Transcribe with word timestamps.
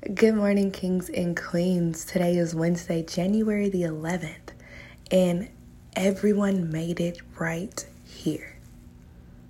Good 0.00 0.36
morning, 0.36 0.70
kings 0.70 1.10
and 1.10 1.36
queens. 1.36 2.04
Today 2.04 2.36
is 2.36 2.54
Wednesday, 2.54 3.02
January 3.02 3.68
the 3.68 3.82
11th, 3.82 4.52
and 5.10 5.48
everyone 5.94 6.70
made 6.70 7.00
it 7.00 7.18
right 7.36 7.84
here. 8.04 8.56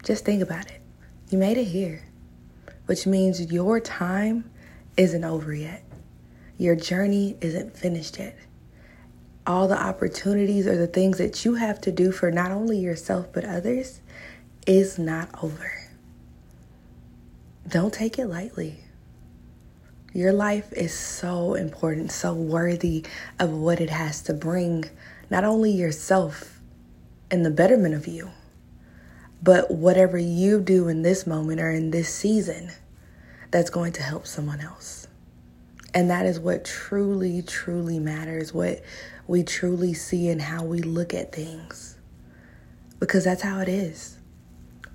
Just 0.03 0.24
think 0.24 0.42
about 0.42 0.64
it. 0.71 0.80
You 1.29 1.37
made 1.37 1.58
it 1.58 1.66
here, 1.66 2.03
which 2.87 3.06
means 3.06 3.53
your 3.53 3.79
time 3.79 4.50
isn't 4.96 5.22
over 5.22 5.53
yet. 5.53 5.84
Your 6.56 6.74
journey 6.74 7.37
isn't 7.42 7.76
finished 7.76 8.19
yet. 8.19 8.38
All 9.46 9.69
the 9.69 9.78
opportunities 9.78 10.67
or 10.67 10.78
the 10.78 10.87
things 10.87 11.19
that 11.19 11.44
you 11.44 11.56
have 11.56 11.78
to 11.83 11.92
do 11.92 12.10
for 12.10 12.30
not 12.30 12.53
only 12.53 12.78
yourself 12.78 13.30
but 13.35 13.44
others 13.44 14.01
is 14.67 14.99
not 14.99 15.28
over. 15.44 15.90
Don't 17.69 17.92
take 17.92 18.19
it 18.19 18.28
lightly. 18.28 18.80
Your 20.12 20.33
life 20.33 20.73
is 20.73 20.95
so 20.95 21.55
important, 21.55 22.11
so 22.11 22.33
worthy 22.33 23.05
of 23.39 23.51
what 23.51 23.80
it 23.80 23.91
has 23.91 24.23
to 24.23 24.33
bring, 24.33 24.87
not 25.30 25.45
only 25.45 25.71
yourself 25.71 26.61
and 27.30 27.45
the 27.45 27.51
betterment 27.51 27.95
of 27.95 28.07
you, 28.07 28.30
but 29.43 29.71
whatever 29.71 30.19
you 30.19 30.61
do 30.61 30.89
in 30.89 31.02
this 31.02 31.27
moment 31.27 31.61
or 31.61 31.71
in 31.71 31.91
this 31.91 32.13
season 32.13 32.71
that's 33.51 33.71
going 33.71 33.93
to 33.93 34.02
help 34.02 34.27
someone 34.27 34.61
else. 34.61 35.07
And 35.95 36.11
that 36.11 36.27
is 36.27 36.41
what 36.41 36.65
truly, 36.65 37.43
truly 37.43 37.99
matters, 37.99 38.52
what 38.52 38.83
we 39.27 39.43
truly 39.43 39.95
see 39.95 40.29
and 40.29 40.41
how 40.41 40.65
we 40.65 40.80
look 40.80 41.15
at 41.15 41.33
things. 41.33 41.97
Because 42.99 43.25
that's 43.25 43.43
how 43.43 43.61
it 43.61 43.69
is. 43.69 44.18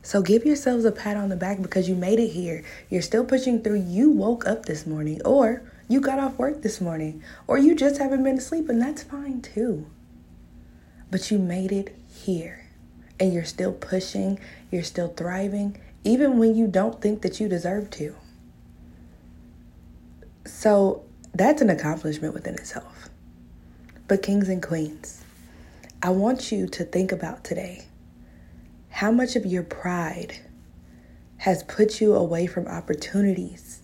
So 0.06 0.22
give 0.22 0.46
yourselves 0.46 0.84
a 0.84 0.92
pat 0.92 1.16
on 1.16 1.30
the 1.30 1.38
back 1.38 1.62
because 1.62 1.88
you 1.88 1.96
made 1.96 2.20
it 2.20 2.32
here. 2.32 2.64
You're 2.90 3.02
still 3.02 3.24
pushing 3.24 3.62
through. 3.62 3.86
You 3.88 4.12
woke 4.12 4.46
up 4.46 4.66
this 4.66 4.86
morning, 4.86 5.22
or 5.24 5.64
you 5.88 6.02
got 6.02 6.20
off 6.20 6.38
work 6.38 6.62
this 6.62 6.82
morning, 6.82 7.24
or 7.48 7.58
you 7.58 7.74
just 7.74 8.00
haven't 8.00 8.24
been 8.24 8.38
asleep, 8.38 8.68
and 8.68 8.82
that's 8.82 9.02
fine 9.02 9.42
too. 9.42 9.88
But 11.10 11.32
you 11.32 11.40
made 11.40 11.72
it 11.72 11.96
here, 12.14 12.66
and 13.18 13.34
you're 13.34 13.46
still 13.46 13.72
pushing, 13.72 14.40
you're 14.70 14.84
still 14.84 15.08
thriving, 15.08 15.78
even 16.04 16.38
when 16.38 16.54
you 16.54 16.68
don't 16.68 17.02
think 17.02 17.22
that 17.22 17.40
you 17.40 17.48
deserve 17.48 17.90
to. 17.92 18.14
So 20.46 21.06
that's 21.34 21.62
an 21.62 21.70
accomplishment 21.70 22.34
within 22.34 22.56
itself. 22.56 23.08
But, 24.10 24.22
kings 24.22 24.50
and 24.50 24.62
queens, 24.62 25.24
I 26.02 26.10
want 26.10 26.52
you 26.52 26.68
to 26.68 26.84
think 26.84 27.14
about 27.14 27.46
today 27.46 27.86
how 28.94 29.10
much 29.10 29.36
of 29.36 29.44
your 29.44 29.64
pride 29.64 30.36
has 31.38 31.64
put 31.64 32.00
you 32.00 32.14
away 32.14 32.46
from 32.46 32.68
opportunities, 32.68 33.82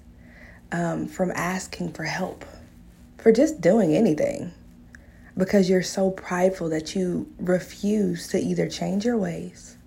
um, 0.71 1.07
from 1.07 1.31
asking 1.31 1.91
for 1.91 2.03
help, 2.03 2.45
for 3.17 3.31
just 3.31 3.59
doing 3.59 3.95
anything? 3.95 4.51
Because 5.35 5.67
you're 5.67 5.81
so 5.81 6.11
prideful 6.11 6.69
that 6.69 6.95
you 6.95 7.27
refuse 7.39 8.27
to 8.27 8.39
either 8.39 8.69
change 8.69 9.03
your 9.03 9.17
ways, 9.17 9.77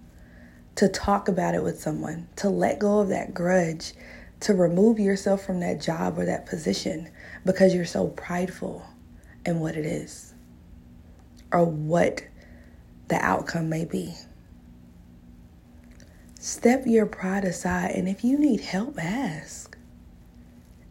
to 0.75 0.89
talk 0.89 1.29
about 1.29 1.55
it 1.55 1.63
with 1.63 1.81
someone, 1.81 2.27
to 2.35 2.49
let 2.49 2.81
go 2.81 2.99
of 2.99 3.09
that 3.11 3.33
grudge, 3.33 3.93
to 4.41 4.55
remove 4.55 4.99
yourself 4.99 5.47
from 5.47 5.61
that 5.61 5.81
job 5.81 6.19
or 6.19 6.27
that 6.27 6.47
position 6.47 7.09
because 7.47 7.73
you're 7.73 7.85
so 7.85 8.09
prideful 8.09 8.85
in 9.47 9.61
what 9.61 9.77
it 9.77 9.87
is 9.87 10.35
or 11.53 11.65
what 11.65 12.25
the 13.07 13.25
outcome 13.25 13.69
may 13.69 13.85
be. 13.85 14.17
Step 16.45 16.83
your 16.87 17.07
pride 17.07 17.45
aside, 17.45 17.93
and 17.93 18.09
if 18.09 18.25
you 18.25 18.37
need 18.37 18.63
help, 18.63 18.99
ask. 18.99 19.79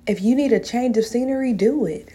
If 0.07 0.21
you 0.21 0.33
need 0.33 0.53
a 0.53 0.61
change 0.61 0.95
of 0.95 1.03
scenery, 1.03 1.51
do 1.51 1.85
it. 1.85 2.07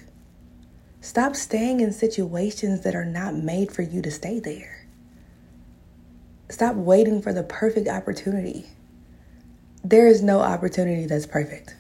Stop 1.03 1.37
staying 1.37 1.81
in 1.81 1.93
situations 1.93 2.81
that 2.81 2.95
are 2.95 3.05
not 3.05 3.35
made 3.35 3.71
for 3.71 3.83
you 3.83 4.01
to 4.01 4.11
stay 4.11 4.41
there. 4.41 4.87
Stop 6.49 6.77
waiting 6.77 7.21
for 7.21 7.35
the 7.35 7.43
perfect 7.43 7.89
opportunity. 7.89 8.65
There 9.85 10.07
is 10.07 10.23
no 10.23 10.41
opportunity 10.41 11.05
that's 11.05 11.27
perfect. 11.27 11.77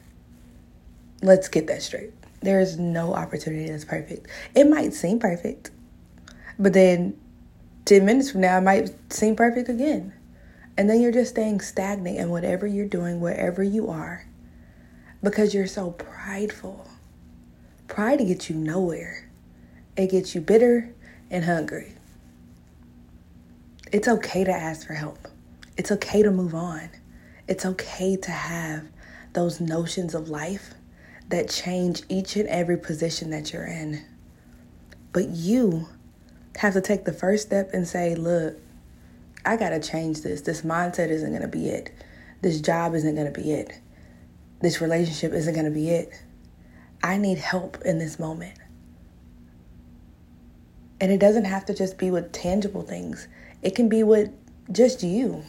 Let's 1.22 1.48
get 1.48 1.68
that 1.68 1.80
straight. 1.80 2.12
There 2.42 2.60
is 2.60 2.78
no 2.78 3.14
opportunity 3.14 3.70
that's 3.70 3.86
perfect. 3.86 4.26
It 4.54 4.68
might 4.68 4.92
seem 4.92 5.18
perfect, 5.18 5.70
but 6.58 6.74
then 6.74 7.18
10 7.86 8.04
minutes 8.04 8.30
from 8.30 8.42
now, 8.42 8.58
it 8.58 8.60
might 8.60 8.90
seem 9.10 9.34
perfect 9.34 9.70
again. 9.70 10.12
And 10.76 10.90
then 10.90 11.00
you're 11.00 11.12
just 11.12 11.30
staying 11.30 11.60
stagnant 11.60 12.18
in 12.18 12.28
whatever 12.28 12.66
you're 12.66 12.86
doing, 12.86 13.20
wherever 13.20 13.62
you 13.62 13.88
are, 13.88 14.26
because 15.22 15.54
you're 15.54 15.66
so 15.66 15.92
prideful. 15.92 16.86
Pride 17.88 18.18
gets 18.18 18.50
you 18.50 18.56
nowhere, 18.56 19.30
it 19.96 20.10
gets 20.10 20.34
you 20.34 20.40
bitter 20.40 20.94
and 21.30 21.44
hungry. 21.44 21.94
It's 23.90 24.08
okay 24.08 24.44
to 24.44 24.52
ask 24.52 24.86
for 24.86 24.94
help, 24.94 25.28
it's 25.76 25.90
okay 25.92 26.22
to 26.22 26.30
move 26.30 26.54
on, 26.54 26.90
it's 27.48 27.64
okay 27.64 28.16
to 28.16 28.30
have 28.30 28.84
those 29.32 29.60
notions 29.60 30.14
of 30.14 30.28
life 30.28 30.74
that 31.28 31.48
change 31.48 32.02
each 32.08 32.36
and 32.36 32.48
every 32.48 32.76
position 32.76 33.30
that 33.30 33.52
you're 33.52 33.66
in. 33.66 34.04
But 35.12 35.30
you 35.30 35.88
have 36.56 36.74
to 36.74 36.80
take 36.80 37.04
the 37.04 37.12
first 37.12 37.46
step 37.46 37.70
and 37.72 37.86
say, 37.86 38.14
look, 38.14 38.58
I 39.46 39.56
got 39.56 39.70
to 39.70 39.80
change 39.80 40.22
this. 40.22 40.40
This 40.42 40.62
mindset 40.62 41.08
isn't 41.08 41.40
to 41.40 41.48
be 41.48 41.68
it. 41.68 41.92
This 42.42 42.60
job 42.60 42.94
isn't 42.94 43.14
to 43.16 43.30
be 43.30 43.52
it. 43.52 43.80
This 44.60 44.80
relationship 44.80 45.32
isn't 45.32 45.64
to 45.64 45.70
be 45.70 45.90
it. 45.90 46.10
I 47.02 47.16
need 47.16 47.38
help 47.38 47.78
in 47.84 47.98
this 47.98 48.18
moment. 48.18 48.58
And 51.00 51.12
it 51.12 51.20
doesn't 51.20 51.44
have 51.44 51.66
to 51.66 51.74
just 51.74 51.98
be 51.98 52.10
with 52.10 52.32
tangible 52.32 52.82
things, 52.82 53.28
it 53.62 53.74
can 53.74 53.88
be 53.88 54.02
with 54.02 54.30
just 54.72 55.02
you. 55.02 55.44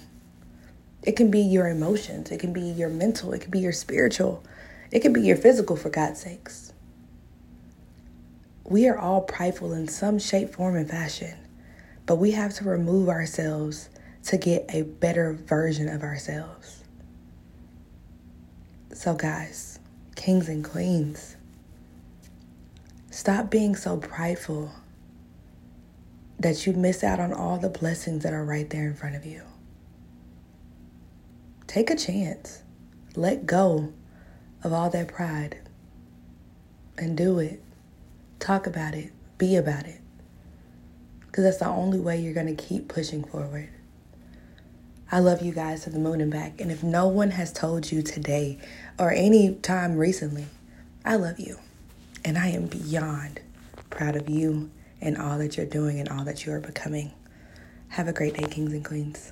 It 1.03 1.15
can 1.15 1.31
be 1.31 1.39
your 1.39 1.67
emotions, 1.67 2.31
it 2.31 2.39
can 2.39 2.51
be 2.51 2.61
your 2.61 2.89
mental, 2.89 3.31
it 3.31 3.41
can 3.41 3.51
be 3.51 3.59
your 3.59 3.71
spiritual, 3.71 4.43
it 4.91 4.99
can 4.99 5.13
be 5.13 5.21
your 5.21 5.37
physical, 5.37 5.77
for 5.77 5.89
God's 5.89 6.21
sakes. 6.21 6.73
We 8.65 8.89
are 8.89 8.97
all 8.97 9.21
prideful 9.21 9.71
in 9.71 9.87
some 9.87 10.19
shape, 10.19 10.53
form, 10.53 10.75
and 10.75 10.89
fashion. 10.89 11.46
But 12.07 12.15
we 12.15 12.31
have 12.31 12.53
to 12.55 12.63
remove 12.63 13.09
ourselves 13.09 13.89
to 14.23 14.37
get 14.37 14.65
a 14.73 14.83
better 14.83 15.33
version 15.33 15.89
of 15.89 16.03
ourselves. 16.03 16.83
So, 18.93 19.13
guys, 19.13 19.79
kings 20.15 20.47
and 20.47 20.63
queens, 20.63 21.35
stop 23.11 23.51
being 23.51 23.75
so 23.75 23.97
prideful 23.97 24.71
that 26.39 26.65
you 26.65 26.71
miss 26.73 27.03
out 27.03 27.19
on 27.19 27.33
all 27.33 27.57
the 27.57 27.69
blessings 27.69 28.23
that 28.23 28.33
are 28.33 28.45
right 28.45 28.69
there 28.69 28.87
in 28.87 28.95
front 28.95 29.17
of 29.17 29.25
you. 29.25 29.41
Take 31.67 31.89
a 31.89 31.95
chance. 31.95 32.63
Let 33.15 33.45
go 33.45 33.91
of 34.63 34.71
all 34.71 34.89
that 34.91 35.09
pride 35.09 35.59
and 36.97 37.17
do 37.17 37.39
it. 37.39 37.61
Talk 38.39 38.65
about 38.65 38.95
it. 38.95 39.11
Be 39.37 39.57
about 39.57 39.85
it 39.85 39.99
because 41.37 41.51
that's 41.51 41.59
the 41.59 41.67
only 41.67 41.99
way 41.99 42.19
you're 42.19 42.33
going 42.33 42.47
to 42.47 42.63
keep 42.63 42.87
pushing 42.87 43.23
forward. 43.23 43.69
I 45.11 45.19
love 45.19 45.43
you 45.43 45.51
guys 45.51 45.83
to 45.83 45.91
the 45.91 45.99
moon 45.99 46.19
and 46.19 46.31
back. 46.31 46.59
And 46.59 46.71
if 46.71 46.81
no 46.81 47.07
one 47.07 47.29
has 47.29 47.53
told 47.53 47.91
you 47.91 48.01
today 48.01 48.57
or 48.97 49.11
any 49.11 49.53
time 49.53 49.97
recently, 49.97 50.47
I 51.05 51.15
love 51.15 51.39
you. 51.39 51.59
And 52.25 52.39
I 52.39 52.47
am 52.47 52.65
beyond 52.65 53.41
proud 53.91 54.15
of 54.15 54.27
you 54.27 54.71
and 54.99 55.15
all 55.15 55.37
that 55.37 55.57
you're 55.57 55.67
doing 55.67 55.99
and 55.99 56.09
all 56.09 56.25
that 56.25 56.43
you 56.43 56.53
are 56.53 56.59
becoming. 56.59 57.11
Have 57.89 58.07
a 58.07 58.13
great 58.13 58.33
day, 58.33 58.47
kings 58.49 58.73
and 58.73 58.83
queens. 58.83 59.31